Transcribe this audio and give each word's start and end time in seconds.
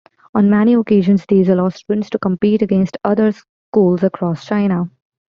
On 0.33 0.49
many 0.49 0.73
occasions, 0.73 1.23
these 1.27 1.47
allow 1.47 1.69
students 1.69 2.09
to 2.09 2.17
compete 2.17 2.63
against 2.63 2.97
other 3.05 3.31
schools 3.31 4.01
across 4.01 4.43
China. 4.43 4.89